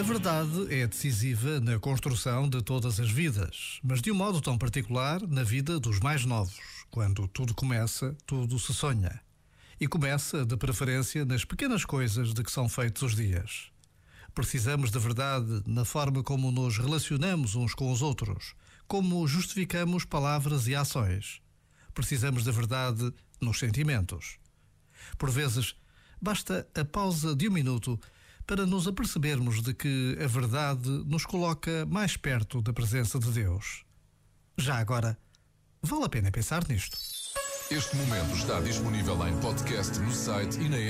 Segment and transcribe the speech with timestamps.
[0.00, 4.56] A verdade é decisiva na construção de todas as vidas, mas de um modo tão
[4.56, 6.58] particular na vida dos mais novos.
[6.90, 9.20] Quando tudo começa, tudo se sonha.
[9.78, 13.70] E começa, de preferência, nas pequenas coisas de que são feitos os dias.
[14.34, 18.54] Precisamos de verdade na forma como nos relacionamos uns com os outros,
[18.88, 21.42] como justificamos palavras e ações.
[21.92, 24.38] Precisamos de verdade nos sentimentos.
[25.18, 25.74] Por vezes,
[26.20, 27.98] basta a pausa de um minuto
[28.46, 33.84] para nos apercebermos de que a verdade nos coloca mais perto da presença de Deus.
[34.58, 35.16] Já agora,
[35.82, 36.98] vale a pena pensar nisto.
[37.70, 40.80] Este momento está disponível em podcast no site e na.